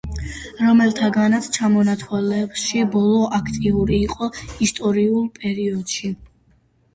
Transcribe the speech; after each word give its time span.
რომელთაგანაც 0.67 1.49
ჩამონათვალში 1.57 2.81
ბოლო, 2.95 3.19
აქტიური 3.41 4.01
იყო 4.07 4.31
ისტორიულ 4.69 5.29
პერიოდში. 5.37 6.13